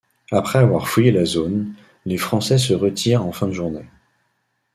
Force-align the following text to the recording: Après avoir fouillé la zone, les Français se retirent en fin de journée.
Après 0.31 0.57
avoir 0.57 0.87
fouillé 0.89 1.11
la 1.11 1.25
zone, 1.25 1.75
les 2.07 2.17
Français 2.17 2.57
se 2.57 2.73
retirent 2.73 3.23
en 3.23 3.31
fin 3.31 3.45
de 3.45 3.51
journée. 3.53 3.85